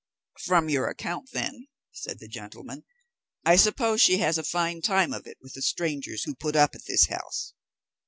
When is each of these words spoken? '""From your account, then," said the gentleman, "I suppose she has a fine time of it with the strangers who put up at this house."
'""From 0.47 0.67
your 0.67 0.89
account, 0.89 1.29
then," 1.31 1.67
said 1.91 2.17
the 2.17 2.27
gentleman, 2.27 2.85
"I 3.45 3.55
suppose 3.55 4.01
she 4.01 4.17
has 4.17 4.39
a 4.39 4.43
fine 4.43 4.81
time 4.81 5.13
of 5.13 5.27
it 5.27 5.37
with 5.41 5.53
the 5.53 5.61
strangers 5.61 6.23
who 6.23 6.33
put 6.33 6.55
up 6.55 6.73
at 6.73 6.85
this 6.87 7.05
house." 7.05 7.53